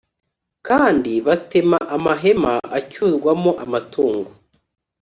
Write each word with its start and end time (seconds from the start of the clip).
Kandi 0.67 1.11
batema 1.27 1.79
amahema 1.95 2.53
acyurwamo 2.77 3.51
amatungo 3.63 4.29